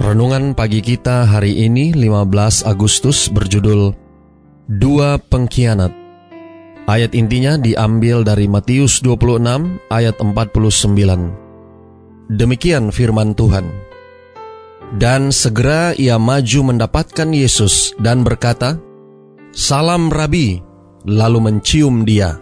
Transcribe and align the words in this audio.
Renungan 0.00 0.56
pagi 0.56 0.80
kita 0.80 1.28
hari 1.28 1.60
ini 1.60 1.92
15 1.92 2.64
Agustus 2.64 3.28
berjudul 3.28 3.92
Dua 4.64 5.20
Pengkhianat. 5.20 5.92
Ayat 6.88 7.12
intinya 7.12 7.60
diambil 7.60 8.24
dari 8.24 8.48
Matius 8.48 9.04
26 9.04 9.44
ayat 9.92 10.16
49. 10.16 12.32
Demikian 12.32 12.88
firman 12.88 13.36
Tuhan. 13.36 13.68
Dan 14.96 15.36
segera 15.36 15.92
ia 15.92 16.16
maju 16.16 16.72
mendapatkan 16.72 17.28
Yesus 17.28 17.92
dan 18.00 18.24
berkata, 18.24 18.80
Salam 19.52 20.08
Rabi, 20.08 20.64
lalu 21.04 21.44
mencium 21.44 22.08
dia. 22.08 22.40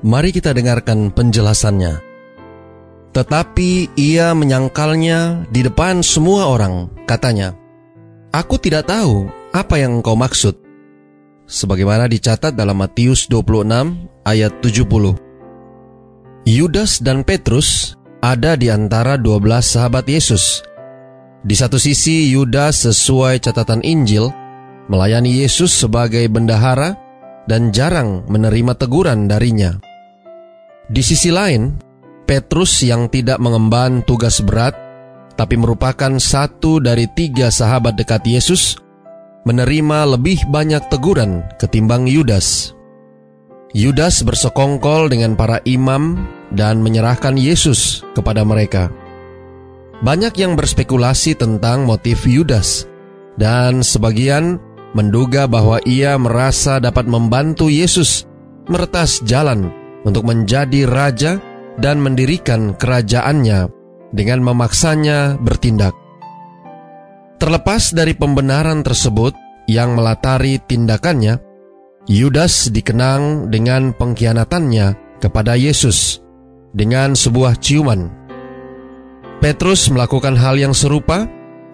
Mari 0.00 0.32
kita 0.32 0.56
dengarkan 0.56 1.12
penjelasannya. 1.12 2.09
Tetapi 3.10 3.98
ia 3.98 4.30
menyangkalnya 4.38 5.50
di 5.50 5.66
depan 5.66 5.98
semua 6.06 6.46
orang, 6.46 6.86
katanya, 7.10 7.58
Aku 8.30 8.54
tidak 8.62 8.86
tahu 8.86 9.26
apa 9.50 9.82
yang 9.82 9.98
engkau 9.98 10.14
maksud. 10.14 10.54
Sebagaimana 11.50 12.06
dicatat 12.06 12.54
dalam 12.54 12.78
Matius 12.78 13.26
26 13.26 14.22
ayat 14.22 14.54
70. 14.62 15.18
Yudas 16.46 17.02
dan 17.02 17.26
Petrus 17.26 17.98
ada 18.22 18.54
di 18.54 18.70
antara 18.70 19.18
12 19.18 19.58
sahabat 19.58 20.06
Yesus. 20.06 20.62
Di 21.42 21.58
satu 21.58 21.82
sisi 21.82 22.30
Yudas 22.30 22.86
sesuai 22.86 23.42
catatan 23.42 23.82
Injil 23.82 24.30
melayani 24.86 25.42
Yesus 25.42 25.74
sebagai 25.74 26.30
bendahara 26.30 26.94
dan 27.50 27.74
jarang 27.74 28.22
menerima 28.30 28.78
teguran 28.78 29.26
darinya. 29.26 29.74
Di 30.86 31.02
sisi 31.02 31.34
lain, 31.34 31.89
Petrus 32.30 32.86
yang 32.86 33.10
tidak 33.10 33.42
mengemban 33.42 34.06
tugas 34.06 34.38
berat, 34.38 34.78
tapi 35.34 35.58
merupakan 35.58 36.14
satu 36.14 36.78
dari 36.78 37.10
tiga 37.10 37.50
sahabat 37.50 37.98
dekat 37.98 38.22
Yesus, 38.22 38.78
menerima 39.42 40.14
lebih 40.14 40.46
banyak 40.46 40.86
teguran 40.86 41.42
ketimbang 41.58 42.06
Yudas. 42.06 42.70
Yudas 43.74 44.22
bersekongkol 44.22 45.10
dengan 45.10 45.34
para 45.34 45.58
imam 45.66 46.22
dan 46.54 46.78
menyerahkan 46.86 47.34
Yesus 47.34 48.06
kepada 48.14 48.46
mereka. 48.46 48.94
Banyak 49.98 50.38
yang 50.38 50.54
berspekulasi 50.54 51.34
tentang 51.34 51.82
motif 51.82 52.30
Yudas, 52.30 52.86
dan 53.42 53.82
sebagian 53.82 54.62
menduga 54.94 55.50
bahwa 55.50 55.82
ia 55.82 56.14
merasa 56.14 56.78
dapat 56.78 57.10
membantu 57.10 57.66
Yesus 57.66 58.22
meretas 58.70 59.18
jalan 59.26 59.74
untuk 60.06 60.30
menjadi 60.30 60.86
raja 60.86 61.49
dan 61.78 62.02
mendirikan 62.02 62.74
kerajaannya 62.74 63.70
dengan 64.10 64.40
memaksanya 64.42 65.38
bertindak. 65.38 65.94
Terlepas 67.40 67.94
dari 67.94 68.12
pembenaran 68.12 68.82
tersebut 68.84 69.32
yang 69.70 69.94
melatari 69.94 70.58
tindakannya, 70.60 71.40
Yudas 72.10 72.68
dikenang 72.74 73.52
dengan 73.52 73.94
pengkhianatannya 73.94 75.20
kepada 75.22 75.54
Yesus 75.54 76.20
dengan 76.74 77.14
sebuah 77.14 77.60
ciuman. 77.60 78.10
Petrus 79.40 79.88
melakukan 79.88 80.36
hal 80.36 80.60
yang 80.60 80.76
serupa 80.76 81.24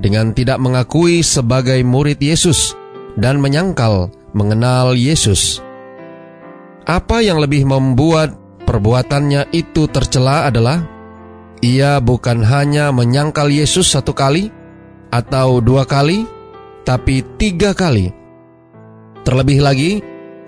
dengan 0.00 0.32
tidak 0.32 0.56
mengakui 0.62 1.20
sebagai 1.20 1.82
murid 1.84 2.16
Yesus 2.16 2.72
dan 3.20 3.36
menyangkal 3.36 4.08
mengenal 4.32 4.96
Yesus. 4.96 5.60
Apa 6.88 7.20
yang 7.20 7.36
lebih 7.36 7.68
membuat 7.68 8.32
perbuatannya 8.70 9.50
itu 9.50 9.90
tercela 9.90 10.46
adalah 10.46 10.86
ia 11.58 11.98
bukan 11.98 12.46
hanya 12.46 12.94
menyangkal 12.94 13.50
Yesus 13.50 13.90
satu 13.90 14.14
kali 14.14 14.46
atau 15.10 15.58
dua 15.58 15.82
kali, 15.82 16.22
tapi 16.86 17.26
tiga 17.34 17.74
kali. 17.74 18.14
Terlebih 19.26 19.58
lagi, 19.58 19.92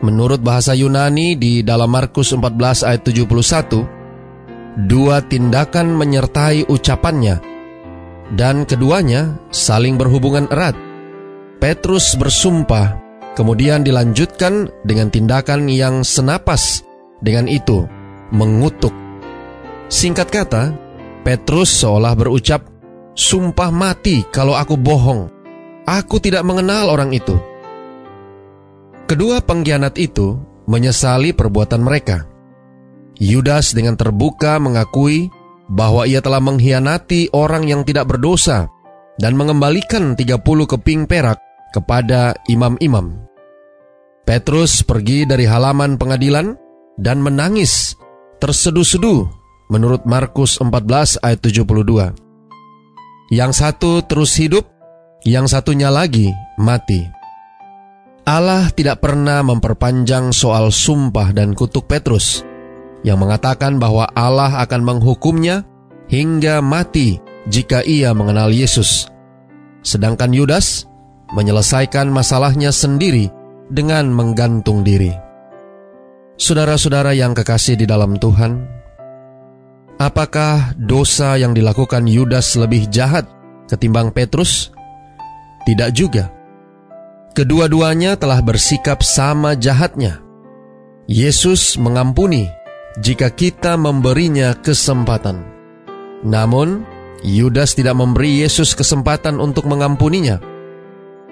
menurut 0.07 0.39
bahasa 0.39 0.71
Yunani 0.73 1.35
di 1.35 1.67
dalam 1.67 1.91
Markus 1.91 2.31
14 2.31 2.87
ayat 2.87 3.03
71, 3.03 4.87
dua 4.87 5.19
tindakan 5.27 5.91
menyertai 5.93 6.71
ucapannya, 6.71 7.43
dan 8.39 8.65
keduanya 8.65 9.37
saling 9.51 9.99
berhubungan 9.99 10.47
erat. 10.49 10.79
Petrus 11.61 12.15
bersumpah, 12.15 12.97
kemudian 13.35 13.85
dilanjutkan 13.85 14.73
dengan 14.87 15.11
tindakan 15.11 15.69
yang 15.69 16.01
senapas 16.07 16.87
dengan 17.21 17.47
itu 17.47 17.85
mengutuk. 18.33 18.93
Singkat 19.93 20.29
kata, 20.33 20.63
Petrus 21.23 21.71
seolah 21.71 22.17
berucap, 22.17 22.73
Sumpah 23.13 23.69
mati 23.69 24.25
kalau 24.33 24.57
aku 24.57 24.81
bohong. 24.81 25.29
Aku 25.85 26.17
tidak 26.17 26.49
mengenal 26.49 26.89
orang 26.89 27.13
itu. 27.13 27.37
Kedua 29.05 29.45
pengkhianat 29.45 30.01
itu 30.01 30.41
menyesali 30.65 31.37
perbuatan 31.37 31.85
mereka. 31.85 32.25
Yudas 33.21 33.77
dengan 33.77 34.01
terbuka 34.01 34.57
mengakui 34.57 35.29
bahwa 35.69 36.09
ia 36.09 36.25
telah 36.25 36.41
mengkhianati 36.41 37.37
orang 37.37 37.69
yang 37.69 37.85
tidak 37.85 38.09
berdosa 38.09 38.73
dan 39.21 39.37
mengembalikan 39.37 40.17
30 40.17 40.41
keping 40.41 41.05
perak 41.05 41.37
kepada 41.77 42.33
imam-imam. 42.49 43.29
Petrus 44.25 44.81
pergi 44.81 45.29
dari 45.29 45.45
halaman 45.45 46.01
pengadilan 46.01 46.57
dan 46.97 47.21
menangis 47.21 48.01
terseduh-seduh 48.43 49.31
menurut 49.71 50.03
Markus 50.03 50.59
14 50.59 51.23
ayat 51.23 51.39
72. 51.39 53.31
Yang 53.31 53.53
satu 53.55 54.03
terus 54.03 54.35
hidup, 54.35 54.67
yang 55.23 55.47
satunya 55.47 55.95
lagi 55.95 56.35
mati. 56.59 57.07
Allah 58.27 58.67
tidak 58.75 58.99
pernah 58.99 59.47
memperpanjang 59.47 60.35
soal 60.35 60.75
sumpah 60.75 61.31
dan 61.31 61.55
kutuk 61.55 61.87
Petrus 61.87 62.43
yang 63.07 63.23
mengatakan 63.23 63.79
bahwa 63.79 64.11
Allah 64.11 64.59
akan 64.67 64.83
menghukumnya 64.83 65.63
hingga 66.11 66.59
mati 66.59 67.23
jika 67.47 67.87
ia 67.87 68.11
mengenal 68.11 68.51
Yesus. 68.51 69.07
Sedangkan 69.87 70.35
Yudas 70.35 70.87
menyelesaikan 71.35 72.11
masalahnya 72.11 72.75
sendiri 72.75 73.31
dengan 73.71 74.11
menggantung 74.11 74.83
diri. 74.83 75.32
Saudara-saudara 76.41 77.13
yang 77.13 77.37
kekasih 77.37 77.77
di 77.77 77.85
dalam 77.85 78.17
Tuhan, 78.17 78.65
apakah 80.01 80.73
dosa 80.81 81.37
yang 81.37 81.53
dilakukan 81.53 82.09
Yudas 82.09 82.57
lebih 82.57 82.89
jahat 82.89 83.29
ketimbang 83.69 84.17
Petrus? 84.17 84.73
Tidak 85.69 85.93
juga. 85.93 86.33
Kedua-duanya 87.37 88.17
telah 88.17 88.41
bersikap 88.41 89.05
sama 89.05 89.53
jahatnya. 89.61 90.25
Yesus 91.05 91.77
mengampuni 91.77 92.49
jika 93.05 93.29
kita 93.29 93.77
memberinya 93.77 94.57
kesempatan. 94.57 95.45
Namun, 96.25 96.89
Yudas 97.21 97.77
tidak 97.77 98.01
memberi 98.01 98.41
Yesus 98.41 98.73
kesempatan 98.73 99.37
untuk 99.37 99.69
mengampuninya. 99.69 100.41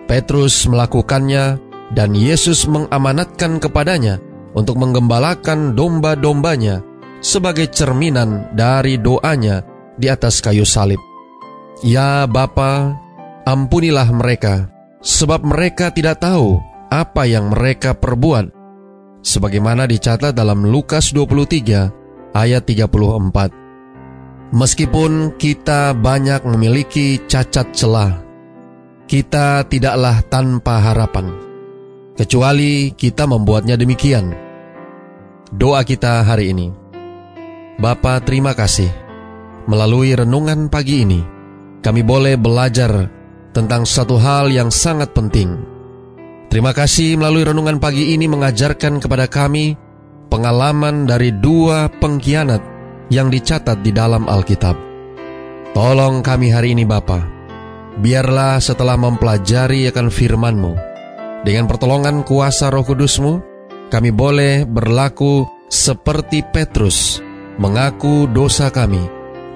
Petrus 0.04 0.68
melakukannya 0.68 1.58
dan 1.96 2.14
Yesus 2.14 2.68
mengamanatkan 2.68 3.58
kepadanya 3.58 4.29
untuk 4.54 4.78
menggembalakan 4.78 5.78
domba-dombanya 5.78 6.82
sebagai 7.20 7.68
cerminan 7.70 8.50
dari 8.56 8.96
doanya 8.96 9.62
di 10.00 10.08
atas 10.08 10.40
kayu 10.40 10.64
salib. 10.64 10.98
Ya 11.84 12.24
Bapa, 12.26 12.96
ampunilah 13.44 14.08
mereka, 14.12 14.68
sebab 15.00 15.44
mereka 15.44 15.92
tidak 15.92 16.20
tahu 16.24 16.60
apa 16.92 17.24
yang 17.28 17.52
mereka 17.52 17.96
perbuat. 17.96 18.52
Sebagaimana 19.20 19.84
dicatat 19.84 20.32
dalam 20.32 20.64
Lukas 20.64 21.12
23 21.12 22.32
ayat 22.32 22.64
34. 22.64 24.56
Meskipun 24.56 25.36
kita 25.36 25.94
banyak 25.94 26.42
memiliki 26.48 27.20
cacat 27.28 27.70
celah, 27.76 28.18
kita 29.06 29.62
tidaklah 29.68 30.24
tanpa 30.26 30.80
harapan 30.80 31.49
kecuali 32.20 32.92
kita 32.92 33.24
membuatnya 33.24 33.80
demikian. 33.80 34.36
Doa 35.48 35.80
kita 35.88 36.20
hari 36.20 36.52
ini. 36.52 36.68
Bapa, 37.80 38.20
terima 38.20 38.52
kasih. 38.52 38.92
Melalui 39.64 40.12
renungan 40.12 40.68
pagi 40.68 41.08
ini, 41.08 41.24
kami 41.80 42.04
boleh 42.04 42.36
belajar 42.36 43.08
tentang 43.56 43.88
satu 43.88 44.20
hal 44.20 44.52
yang 44.52 44.68
sangat 44.68 45.16
penting, 45.16 45.80
Terima 46.50 46.74
kasih 46.74 47.14
melalui 47.14 47.46
renungan 47.46 47.78
pagi 47.78 48.10
ini 48.10 48.26
mengajarkan 48.26 48.98
kepada 48.98 49.30
kami 49.30 49.78
pengalaman 50.26 51.06
dari 51.06 51.30
dua 51.30 51.86
pengkhianat 51.86 52.58
yang 53.06 53.30
dicatat 53.30 53.86
di 53.86 53.94
dalam 53.94 54.26
Alkitab. 54.26 54.74
Tolong 55.70 56.26
kami 56.26 56.50
hari 56.50 56.74
ini 56.74 56.82
Bapa, 56.82 57.22
biarlah 58.02 58.58
setelah 58.58 58.98
mempelajari 58.98 59.86
akan 59.94 60.10
firman-Mu, 60.10 60.89
dengan 61.46 61.64
pertolongan 61.64 62.22
kuasa 62.26 62.68
roh 62.68 62.84
kudus-Mu, 62.84 63.40
kami 63.88 64.12
boleh 64.12 64.68
berlaku 64.68 65.48
seperti 65.70 66.44
Petrus, 66.44 67.22
mengaku 67.56 68.28
dosa 68.30 68.68
kami, 68.68 69.00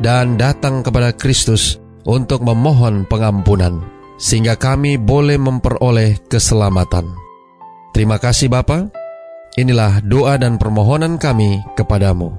dan 0.00 0.40
datang 0.40 0.82
kepada 0.82 1.14
Kristus 1.14 1.78
untuk 2.04 2.44
memohon 2.44 3.06
pengampunan 3.08 3.84
sehingga 4.14 4.54
kami 4.54 4.96
boleh 4.96 5.38
memperoleh 5.38 6.22
keselamatan. 6.31 7.10
Terima 7.94 8.19
kasih 8.19 8.50
Bapa. 8.50 8.90
Inilah 9.54 10.02
doa 10.02 10.34
dan 10.34 10.58
permohonan 10.58 11.14
kami 11.14 11.62
kepadamu. 11.78 12.34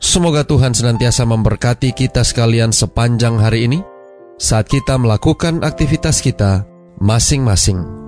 Semoga 0.00 0.46
Tuhan 0.46 0.72
senantiasa 0.72 1.28
memberkati 1.28 1.92
kita 1.92 2.24
sekalian 2.24 2.72
sepanjang 2.72 3.36
hari 3.36 3.68
ini 3.68 3.82
saat 4.40 4.70
kita 4.70 4.96
melakukan 4.96 5.60
aktivitas 5.66 6.24
kita 6.24 6.64
masing-masing. 7.02 8.07